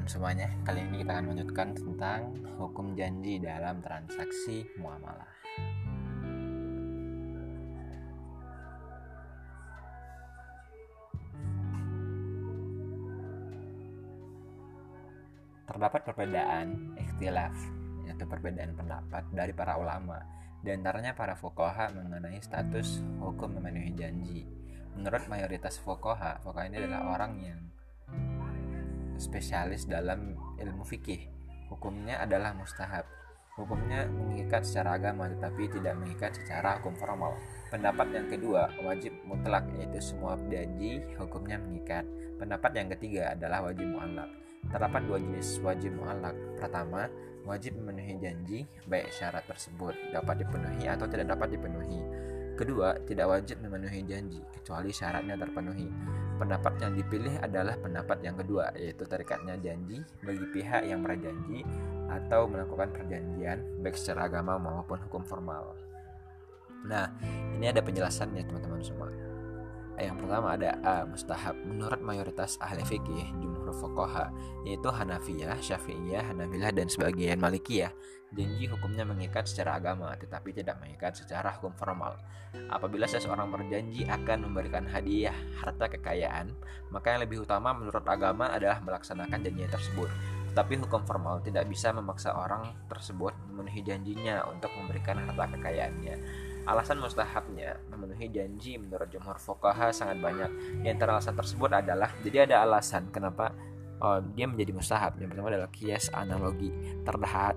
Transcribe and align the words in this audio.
teman-teman 0.00 0.16
semuanya. 0.16 0.48
Kali 0.64 0.80
ini 0.80 0.96
kita 1.04 1.12
akan 1.12 1.24
melanjutkan 1.28 1.68
tentang 1.76 2.20
hukum 2.56 2.96
janji 2.96 3.36
dalam 3.36 3.84
transaksi 3.84 4.64
muamalah. 4.80 5.28
Terdapat 15.68 16.00
perbedaan 16.08 16.96
ikhtilaf, 16.96 17.52
yaitu 18.08 18.24
perbedaan 18.24 18.72
pendapat 18.72 19.28
dari 19.36 19.52
para 19.52 19.76
ulama. 19.76 20.16
Di 20.64 20.72
antaranya 20.72 21.12
para 21.12 21.36
fukoha 21.36 21.92
mengenai 21.92 22.40
status 22.40 23.04
hukum 23.20 23.60
memenuhi 23.60 23.92
janji. 23.92 24.48
Menurut 24.96 25.28
mayoritas 25.28 25.76
fukoha, 25.76 26.40
fukoha 26.40 26.72
ini 26.72 26.88
adalah 26.88 27.20
orang 27.20 27.32
yang 27.44 27.60
spesialis 29.20 29.84
dalam 29.84 30.34
ilmu 30.56 30.82
fikih. 30.82 31.28
Hukumnya 31.70 32.18
adalah 32.18 32.56
mustahab. 32.56 33.06
Hukumnya 33.54 34.08
mengikat 34.08 34.64
secara 34.64 34.96
agama 34.96 35.28
tetapi 35.28 35.68
tidak 35.68 35.94
mengikat 36.00 36.32
secara 36.32 36.80
hukum 36.80 36.96
formal. 36.96 37.36
Pendapat 37.68 38.08
yang 38.10 38.26
kedua, 38.26 38.72
wajib 38.82 39.12
mutlak 39.28 39.68
yaitu 39.76 40.00
semua 40.00 40.34
janji 40.48 41.04
hukumnya 41.20 41.60
mengikat. 41.60 42.02
Pendapat 42.40 42.72
yang 42.72 42.88
ketiga 42.96 43.36
adalah 43.36 43.68
wajib 43.68 43.86
mu'allak. 43.92 44.30
Terdapat 44.72 45.02
dua 45.04 45.18
jenis 45.20 45.60
wajib 45.60 45.92
mu'allak. 46.00 46.34
Pertama, 46.56 47.06
wajib 47.44 47.76
memenuhi 47.76 48.16
janji 48.16 48.58
baik 48.88 49.12
syarat 49.12 49.44
tersebut 49.44 49.92
dapat 50.10 50.40
dipenuhi 50.40 50.88
atau 50.88 51.06
tidak 51.06 51.36
dapat 51.36 51.54
dipenuhi. 51.54 52.00
Kedua, 52.56 52.96
tidak 53.04 53.26
wajib 53.28 53.56
memenuhi 53.60 54.04
janji 54.04 54.40
kecuali 54.52 54.90
syaratnya 54.92 55.36
terpenuhi. 55.36 55.88
Pendapat 56.40 56.72
yang 56.80 56.96
dipilih 56.96 57.36
adalah 57.44 57.76
pendapat 57.76 58.24
yang 58.24 58.32
kedua, 58.40 58.72
yaitu 58.72 59.04
terikatnya 59.04 59.60
janji 59.60 60.00
bagi 60.24 60.46
pihak 60.56 60.88
yang 60.88 61.04
berjanji 61.04 61.68
atau 62.08 62.48
melakukan 62.48 62.88
perjanjian 62.96 63.60
baik 63.84 63.92
secara 63.92 64.24
agama 64.24 64.56
maupun 64.56 64.96
hukum 65.04 65.20
formal. 65.20 65.76
Nah, 66.88 67.12
ini 67.60 67.68
ada 67.68 67.84
penjelasannya 67.84 68.40
teman-teman 68.48 68.80
semua. 68.80 69.12
Yang 70.00 70.24
pertama 70.24 70.56
ada 70.56 70.70
A. 70.80 71.04
Mustahab. 71.04 71.52
Menurut 71.68 72.00
mayoritas 72.00 72.56
ahli 72.56 72.80
fikih 72.88 73.36
Jumhur 73.36 73.68
Fuqaha 73.76 74.32
Yaitu 74.64 74.88
Hanafiyah, 74.88 75.60
Syafi'iyah, 75.60 76.32
Hanabilah, 76.32 76.72
dan 76.72 76.88
sebagian 76.88 77.36
Malikiyah 77.36 77.92
Janji 78.32 78.64
hukumnya 78.70 79.04
mengikat 79.04 79.44
secara 79.44 79.76
agama 79.76 80.16
Tetapi 80.16 80.56
tidak 80.56 80.80
mengikat 80.80 81.20
secara 81.20 81.52
hukum 81.60 81.76
formal. 81.76 82.16
Apabila 82.72 83.04
seseorang 83.04 83.52
berjanji 83.52 84.08
akan 84.08 84.48
memberikan 84.48 84.88
hadiah 84.88 85.36
harta 85.60 85.92
kekayaan 85.92 86.48
Maka 86.88 87.14
yang 87.14 87.20
lebih 87.28 87.44
utama 87.44 87.76
menurut 87.76 88.02
agama 88.08 88.48
adalah 88.48 88.80
melaksanakan 88.80 89.44
janji 89.44 89.68
tersebut. 89.68 90.08
Tetapi 90.50 90.82
hukum 90.82 91.06
formal 91.06 91.38
tidak 91.46 91.70
bisa 91.70 91.94
memaksa 91.94 92.34
orang 92.34 92.74
tersebut 92.90 93.30
memenuhi 93.52 93.86
janjinya 93.86 94.42
untuk 94.50 94.74
memberikan 94.74 95.22
harta 95.22 95.46
kekayaannya 95.54 96.48
Alasan 96.70 97.02
mustahabnya 97.02 97.82
memenuhi 97.90 98.30
janji 98.30 98.78
menurut 98.78 99.10
jumhur 99.10 99.34
fuqaha 99.42 99.90
sangat 99.90 100.22
banyak. 100.22 100.50
Di 100.86 100.88
antara 100.94 101.18
alasan 101.18 101.34
tersebut 101.34 101.66
adalah 101.74 102.14
jadi 102.22 102.46
ada 102.46 102.62
alasan 102.62 103.10
kenapa 103.10 103.50
oh, 103.98 104.22
dia 104.38 104.46
menjadi 104.46 104.70
mustahab. 104.70 105.18
Yang 105.18 105.34
pertama 105.34 105.50
adalah 105.50 105.70
kias 105.74 106.06
analogi 106.14 106.70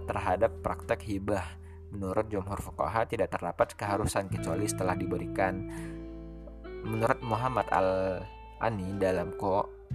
terhadap 0.09 0.51
praktek 0.65 1.05
hibah. 1.05 1.45
Menurut 1.93 2.25
jumhur 2.25 2.57
fuqaha 2.57 3.05
tidak 3.05 3.29
terdapat 3.29 3.77
keharusan 3.77 4.33
kecuali 4.33 4.65
setelah 4.65 4.97
diberikan. 4.97 5.61
Menurut 6.83 7.21
Muhammad 7.21 7.69
Al-Ani 7.69 8.97
dalam 8.97 9.37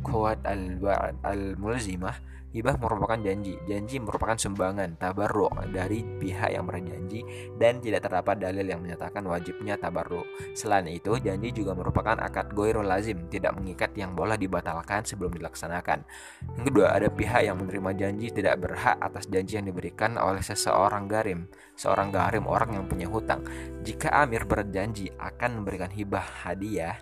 Kuat 0.02 0.42
Al-Mulzimah 0.46 2.38
Hibah 2.48 2.80
merupakan 2.80 3.20
janji. 3.20 3.60
Janji 3.68 4.00
merupakan 4.00 4.32
sumbangan 4.40 4.96
tabarruk 4.96 5.52
dari 5.68 6.00
pihak 6.00 6.56
yang 6.56 6.64
berjanji 6.64 7.20
dan 7.60 7.76
tidak 7.84 8.08
terdapat 8.08 8.40
dalil 8.40 8.64
yang 8.64 8.80
menyatakan 8.80 9.20
wajibnya 9.28 9.76
tabarruk. 9.76 10.24
Selain 10.56 10.88
itu, 10.88 11.20
janji 11.20 11.52
juga 11.52 11.76
merupakan 11.76 12.16
akad 12.16 12.56
goirul 12.56 12.88
lazim, 12.88 13.28
tidak 13.28 13.52
mengikat 13.52 13.92
yang 14.00 14.16
boleh 14.16 14.40
dibatalkan 14.40 15.04
sebelum 15.04 15.36
dilaksanakan. 15.36 16.08
Yang 16.56 16.64
kedua, 16.72 16.96
ada 16.96 17.12
pihak 17.12 17.44
yang 17.44 17.60
menerima 17.60 17.90
janji 17.92 18.32
tidak 18.32 18.64
berhak 18.64 18.96
atas 18.96 19.28
janji 19.28 19.60
yang 19.60 19.68
diberikan 19.68 20.16
oleh 20.16 20.40
seseorang 20.40 21.04
garim. 21.04 21.52
Seorang 21.76 22.08
garim 22.08 22.48
orang 22.48 22.80
yang 22.80 22.88
punya 22.88 23.12
hutang. 23.12 23.44
Jika 23.84 24.08
Amir 24.24 24.48
berjanji 24.48 25.12
akan 25.20 25.60
memberikan 25.60 25.92
hibah 25.92 26.48
hadiah, 26.48 26.96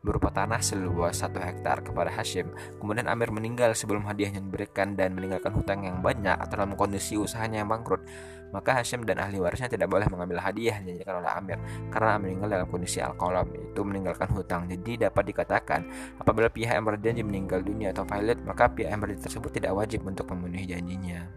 berupa 0.00 0.30
tanah 0.30 0.62
seluas 0.62 1.18
satu 1.18 1.42
hektar 1.42 1.82
kepada 1.82 2.10
Hashim. 2.12 2.50
Kemudian 2.78 3.10
Amir 3.10 3.34
meninggal 3.34 3.74
sebelum 3.74 4.06
hadiahnya 4.06 4.38
diberikan 4.38 4.94
dan 4.94 5.14
meninggalkan 5.14 5.50
hutang 5.54 5.82
yang 5.84 5.98
banyak 5.98 6.38
atau 6.38 6.54
dalam 6.54 6.78
kondisi 6.78 7.18
usahanya 7.18 7.62
yang 7.64 7.70
bangkrut. 7.70 8.06
Maka 8.48 8.80
Hashim 8.80 9.04
dan 9.04 9.20
ahli 9.20 9.36
warisnya 9.36 9.68
tidak 9.68 9.92
boleh 9.92 10.08
mengambil 10.08 10.40
hadiah 10.40 10.80
yang 10.80 10.88
dijanjikan 10.88 11.20
oleh 11.20 11.30
Amir 11.36 11.58
karena 11.92 12.08
Amir 12.16 12.26
meninggal 12.32 12.48
dalam 12.48 12.68
kondisi 12.72 12.98
al-qalam 13.04 13.46
itu 13.52 13.80
meninggalkan 13.84 14.28
hutang. 14.32 14.62
Jadi 14.72 15.04
dapat 15.04 15.24
dikatakan 15.28 15.80
apabila 16.16 16.48
pihak 16.48 16.72
yang 16.80 16.86
berjanji 16.88 17.20
meninggal 17.20 17.60
dunia 17.60 17.92
atau 17.92 18.08
pilot 18.08 18.40
maka 18.48 18.72
pihak 18.72 18.88
yang 18.88 19.00
berjanji 19.04 19.22
tersebut 19.28 19.50
tidak 19.52 19.76
wajib 19.76 20.00
untuk 20.08 20.24
memenuhi 20.32 20.64
janjinya. 20.64 21.28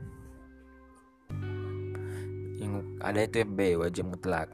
Yang 2.62 2.74
ada 3.04 3.20
itu 3.28 3.44
B 3.44 3.60
wajib 3.76 4.06
mutlak 4.08 4.48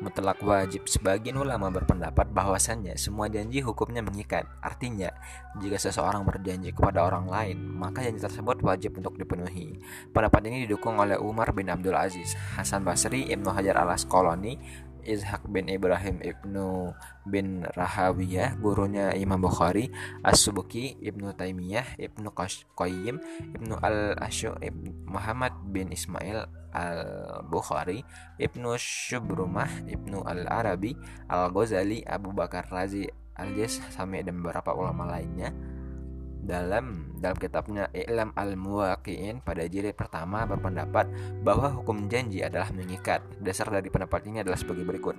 mutlak 0.00 0.40
wajib. 0.44 0.84
Sebagian 0.84 1.40
ulama 1.40 1.72
berpendapat 1.72 2.28
bahwasannya 2.28 2.96
semua 3.00 3.32
janji 3.32 3.64
hukumnya 3.64 4.04
mengikat. 4.04 4.44
Artinya, 4.60 5.08
jika 5.56 5.80
seseorang 5.80 6.24
berjanji 6.28 6.72
kepada 6.72 7.04
orang 7.04 7.26
lain, 7.28 7.58
maka 7.60 8.04
janji 8.04 8.20
tersebut 8.20 8.60
wajib 8.60 8.96
untuk 9.00 9.16
dipenuhi. 9.16 9.80
Pendapat 10.12 10.42
ini 10.48 10.68
didukung 10.68 11.00
oleh 11.00 11.16
Umar 11.16 11.56
bin 11.56 11.72
Abdul 11.72 11.96
Aziz, 11.96 12.36
Hasan 12.56 12.84
Basri, 12.84 13.24
Ibnu 13.32 13.48
Hajar 13.52 13.80
al 13.80 13.96
Asqalani, 13.96 14.60
Ishaq 15.06 15.46
bin 15.46 15.70
Ibrahim 15.70 16.18
ibnu 16.18 16.90
bin 17.22 17.62
Rahawiyah 17.62 18.58
gurunya 18.58 19.14
Imam 19.14 19.38
Bukhari 19.38 19.94
As-Subuki 20.26 20.98
ibnu 20.98 21.30
Taimiyah 21.30 21.94
ibnu 21.94 22.34
Qayyim 22.74 23.22
ibnu 23.54 23.74
Al-Asyu 23.78 24.58
Muhammad 25.06 25.54
bin 25.70 25.94
Ismail 25.94 26.50
Al-Bukhari 26.76 28.04
Ibnu 28.36 28.76
Syubrumah 28.76 29.88
Ibnu 29.88 30.20
Al-Arabi 30.20 30.92
Al-Ghazali 31.24 32.04
Abu 32.04 32.36
Bakar 32.36 32.68
Razi 32.68 33.08
Al-Jas 33.36 33.80
sampai 33.92 34.20
dan 34.24 34.40
beberapa 34.40 34.76
ulama 34.76 35.08
lainnya 35.08 35.52
dalam 36.46 37.18
dalam 37.18 37.36
kitabnya 37.36 37.90
I'lam 37.90 38.30
al-Muwaqi'in 38.38 39.42
pada 39.42 39.66
jilid 39.66 39.98
pertama 39.98 40.46
berpendapat 40.46 41.10
bahwa 41.42 41.74
hukum 41.82 42.06
janji 42.06 42.40
adalah 42.46 42.70
mengikat. 42.70 43.26
Dasar 43.42 43.68
dari 43.68 43.90
pendapat 43.90 44.30
ini 44.30 44.46
adalah 44.46 44.56
sebagai 44.56 44.86
berikut. 44.86 45.18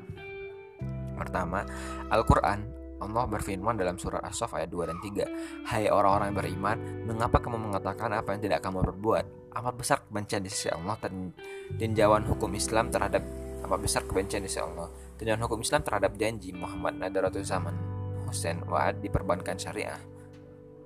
Pertama, 1.20 1.68
Al-Qur'an 2.08 2.78
Allah 2.98 3.30
berfirman 3.30 3.78
dalam 3.78 4.02
surat 4.02 4.26
As-Saff 4.26 4.58
ayat 4.58 4.74
2 4.74 4.90
dan 4.90 4.98
3 4.98 5.70
Hai 5.70 5.86
orang-orang 5.86 6.34
yang 6.34 6.40
beriman 6.42 6.78
Mengapa 7.06 7.38
kamu 7.38 7.70
mengatakan 7.70 8.10
apa 8.10 8.34
yang 8.34 8.42
tidak 8.42 8.66
kamu 8.66 8.82
berbuat 8.82 9.54
Amat 9.54 9.74
besar 9.78 10.02
kebencian 10.02 10.42
di 10.42 10.50
sisi 10.50 10.74
Allah 10.74 10.98
dan 10.98 11.30
Tinjauan 11.78 12.26
hukum 12.26 12.50
Islam 12.58 12.90
terhadap 12.90 13.22
Amat 13.70 13.80
besar 13.86 14.02
kebencian 14.02 14.42
di 14.42 14.50
sisi 14.50 14.66
Allah 14.66 14.90
Tinjauan 15.14 15.42
hukum 15.46 15.62
Islam 15.62 15.86
terhadap 15.86 16.18
janji 16.18 16.50
Muhammad 16.58 16.98
Nadaratul 16.98 17.46
Zaman 17.46 17.78
Hussein 18.26 18.66
Wa'ad 18.66 18.98
diperbankan 19.06 19.62
syariah 19.62 20.17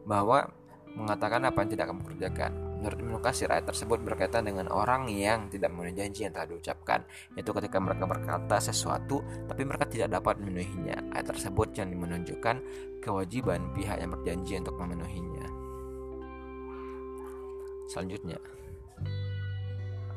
bahwa 0.05 0.49
mengatakan 0.95 1.47
apa 1.47 1.63
yang 1.63 1.69
tidak 1.71 1.85
kamu 1.91 2.01
kerjakan. 2.13 2.51
Menurut 2.81 2.97
Ibnu 2.97 3.17
Katsir 3.21 3.47
ayat 3.53 3.69
tersebut 3.69 4.01
berkaitan 4.01 4.41
dengan 4.41 4.65
orang 4.73 5.05
yang 5.05 5.47
tidak 5.53 5.69
memenuhi 5.69 6.01
janji 6.01 6.25
yang 6.25 6.33
telah 6.33 6.49
diucapkan, 6.49 7.05
yaitu 7.37 7.53
ketika 7.53 7.77
mereka 7.77 8.09
berkata 8.09 8.57
sesuatu 8.57 9.21
tapi 9.45 9.61
mereka 9.63 9.85
tidak 9.85 10.17
dapat 10.17 10.41
memenuhinya. 10.41 11.13
Ayat 11.13 11.29
tersebut 11.29 11.77
yang 11.77 11.93
menunjukkan 11.93 12.55
kewajiban 12.99 13.69
pihak 13.77 14.01
yang 14.01 14.09
berjanji 14.09 14.53
untuk 14.57 14.75
memenuhinya. 14.81 15.45
Selanjutnya 17.91 18.39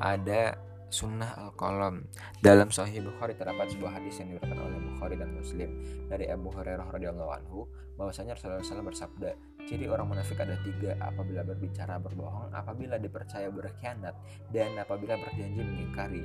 ada 0.00 0.56
sunnah 0.94 1.34
al-qalam. 1.34 2.06
Dalam 2.38 2.70
Sahih 2.70 3.02
Bukhari 3.02 3.34
terdapat 3.34 3.74
sebuah 3.74 3.98
hadis 3.98 4.22
yang 4.22 4.30
diberikan 4.30 4.62
oleh 4.62 4.78
Bukhari 4.78 5.18
dan 5.18 5.34
Muslim 5.34 5.74
dari 6.06 6.30
Abu 6.30 6.54
Hurairah 6.54 6.86
radhiyallahu 6.94 7.32
anhu 7.34 7.66
bahwasanya 7.98 8.38
Rasulullah 8.38 8.62
SAW 8.62 8.86
bersabda 8.94 9.30
ciri 9.66 9.90
orang 9.90 10.06
munafik 10.14 10.38
ada 10.38 10.54
tiga 10.62 10.94
apabila 11.02 11.42
berbicara 11.42 11.98
berbohong 11.98 12.54
apabila 12.54 12.94
dipercaya 13.02 13.50
berkhianat 13.50 14.14
dan 14.54 14.78
apabila 14.78 15.18
berjanji 15.18 15.66
mengingkari. 15.66 16.22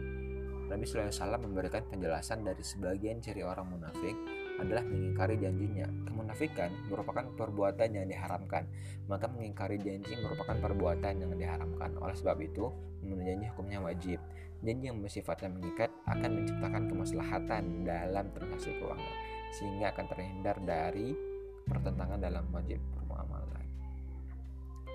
Nabi 0.70 0.86
SAW 0.86 1.42
memberikan 1.42 1.82
penjelasan 1.90 2.46
dari 2.46 2.62
sebagian 2.62 3.18
ciri 3.26 3.42
orang 3.42 3.74
munafik 3.74 4.14
adalah 4.60 4.84
mengingkari 4.84 5.36
janjinya. 5.40 5.88
Kemunafikan 6.06 6.70
merupakan 6.92 7.26
perbuatan 7.34 7.90
yang 7.96 8.06
diharamkan, 8.06 8.68
maka 9.08 9.26
mengingkari 9.32 9.80
janji 9.80 10.14
merupakan 10.20 10.56
perbuatan 10.60 11.14
yang 11.24 11.32
diharamkan. 11.34 11.96
Oleh 12.04 12.16
sebab 12.16 12.38
itu, 12.44 12.70
memenuhi 13.02 13.34
janji 13.34 13.46
hukumnya 13.56 13.80
wajib. 13.82 14.20
Janji 14.60 14.92
yang 14.92 15.00
bersifatnya 15.00 15.50
mengikat 15.56 15.90
akan 16.04 16.30
menciptakan 16.36 16.84
kemaslahatan 16.92 17.64
dalam 17.88 18.26
transaksi 18.36 18.76
keuangan, 18.76 19.16
sehingga 19.56 19.96
akan 19.96 20.06
terhindar 20.12 20.56
dari 20.62 21.16
pertentangan 21.64 22.20
dalam 22.20 22.46
wajib 22.52 22.82
permuamalah. 22.98 23.64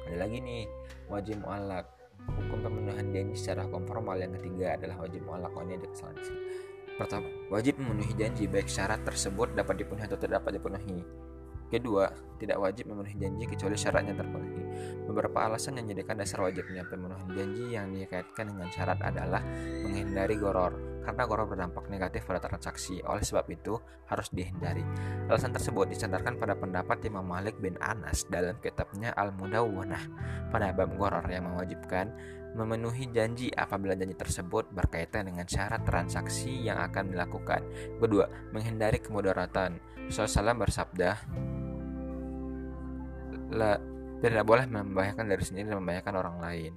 ada 0.05 0.17
lagi 0.21 0.37
nih 0.37 0.69
wajib 1.09 1.41
mualak 1.41 1.89
hukum 2.29 2.61
pemenuhan 2.61 3.09
janji 3.09 3.37
secara 3.41 3.65
hukum 3.65 3.89
formal 3.89 4.21
yang 4.21 4.37
ketiga 4.37 4.77
adalah 4.77 5.01
wajib 5.01 5.25
mualak 5.25 5.53
oh, 5.57 5.65
ini 5.65 5.81
pertama 6.95 7.27
wajib 7.51 7.79
memenuhi 7.83 8.15
janji 8.15 8.45
baik 8.47 8.71
syarat 8.71 9.03
tersebut 9.03 9.53
dapat 9.55 9.83
dipenuhi 9.83 10.07
atau 10.07 10.19
tidak 10.19 10.43
dapat 10.43 10.59
dipenuhi 10.59 11.03
Kedua, 11.75 12.07
tidak 12.39 12.61
wajib 12.61 12.93
memenuhi 12.93 13.19
janji 13.19 13.51
kecuali 13.51 13.75
syaratnya 13.75 14.15
terpenuhi. 14.15 14.63
Beberapa 15.11 15.49
alasan 15.49 15.81
yang 15.81 15.91
menjadikan 15.91 16.21
dasar 16.21 16.47
wajibnya 16.47 16.87
pemenuhan 16.87 17.27
janji 17.35 17.75
yang 17.75 17.91
dikaitkan 17.91 18.53
dengan 18.53 18.69
syarat 18.71 19.01
adalah 19.03 19.43
menghindari 19.83 20.39
goror, 20.39 21.03
karena 21.03 21.27
goror 21.27 21.51
berdampak 21.51 21.91
negatif 21.91 22.31
pada 22.31 22.39
transaksi. 22.39 23.03
Oleh 23.09 23.27
sebab 23.27 23.49
itu, 23.51 23.75
harus 24.07 24.29
dihindari. 24.31 24.87
Alasan 25.27 25.51
tersebut 25.51 25.89
disandarkan 25.89 26.39
pada 26.39 26.55
pendapat 26.55 27.01
Imam 27.11 27.27
Malik 27.27 27.57
bin 27.59 27.75
Anas 27.81 28.23
dalam 28.31 28.55
kitabnya 28.63 29.17
Al-Mudawwanah 29.17 30.03
pada 30.55 30.71
bab 30.77 30.95
goror 30.95 31.27
yang 31.27 31.49
mewajibkan 31.49 32.13
memenuhi 32.55 33.11
janji 33.11 33.51
apabila 33.51 33.99
janji 33.99 34.15
tersebut 34.15 34.71
berkaitan 34.71 35.27
dengan 35.27 35.45
syarat 35.45 35.83
transaksi 35.83 36.65
yang 36.65 36.79
akan 36.79 37.11
dilakukan. 37.11 37.61
Kedua, 37.99 38.27
menghindari 38.55 39.03
kemudaratan. 39.03 39.83
Rasulullah 40.09 40.55
bersabda, 40.55 41.11
La, 43.55 43.77
tidak 44.25 44.45
boleh 44.49 44.65
membahayakan 44.67 45.27
dari 45.29 45.43
sendiri 45.45 45.71
dan 45.71 45.79
membahayakan 45.83 46.15
orang 46.17 46.37
lain. 46.41 46.73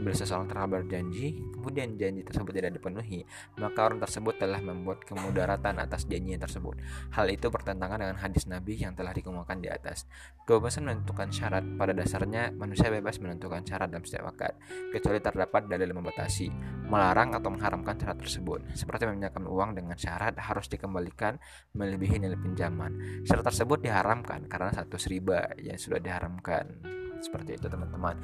Bila 0.00 0.16
seseorang 0.16 0.48
telah 0.48 0.64
berjanji, 0.64 1.36
kemudian 1.60 1.92
janji 2.00 2.24
tersebut 2.24 2.56
tidak 2.56 2.72
dipenuhi, 2.80 3.20
maka 3.60 3.84
orang 3.84 4.00
tersebut 4.00 4.32
telah 4.40 4.56
membuat 4.64 5.04
kemudaratan 5.04 5.76
atas 5.76 6.08
janji 6.08 6.40
tersebut. 6.40 6.80
Hal 7.12 7.28
itu 7.28 7.52
bertentangan 7.52 8.00
dengan 8.00 8.16
hadis 8.16 8.48
Nabi 8.48 8.80
yang 8.80 8.96
telah 8.96 9.12
dikemukakan 9.12 9.60
di 9.60 9.68
atas. 9.68 10.08
Kebebasan 10.48 10.88
menentukan 10.88 11.28
syarat 11.28 11.62
pada 11.76 11.92
dasarnya 11.92 12.48
manusia 12.56 12.88
bebas 12.88 13.20
menentukan 13.20 13.60
syarat 13.60 13.92
dalam 13.92 14.00
setiap 14.08 14.32
waktu, 14.32 14.56
kecuali 14.96 15.20
terdapat 15.20 15.68
dalil 15.68 15.92
membatasi, 15.92 16.48
melarang 16.88 17.36
atau 17.36 17.52
mengharamkan 17.52 18.00
syarat 18.00 18.18
tersebut. 18.24 18.60
Seperti 18.72 19.04
meminjamkan 19.04 19.44
uang 19.44 19.76
dengan 19.76 20.00
syarat 20.00 20.32
harus 20.40 20.64
dikembalikan 20.72 21.36
melebihi 21.76 22.24
nilai 22.24 22.40
pinjaman. 22.40 23.22
Syarat 23.28 23.52
tersebut 23.52 23.84
diharamkan 23.84 24.48
karena 24.48 24.72
satu 24.72 24.96
riba 25.12 25.52
yang 25.60 25.76
sudah 25.76 26.00
diharamkan. 26.00 26.80
Seperti 27.20 27.60
itu 27.60 27.68
teman-teman. 27.68 28.16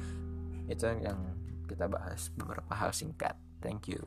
Itu 0.67 0.89
yang 0.89 1.37
kita 1.67 1.91
bahas 1.91 2.31
beberapa 2.33 2.71
hal 2.71 2.95
singkat. 2.95 3.35
Thank 3.59 3.91
you. 3.91 3.99